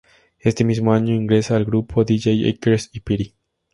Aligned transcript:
Este 0.39 0.63
mismo 0.63 0.95
año, 0.95 1.13
ingresa 1.13 1.55
al 1.55 1.65
grupo 1.65 2.03
Dj 2.03 2.49
Acres 2.49 2.89
y 2.91 3.01
Piri. 3.01 3.35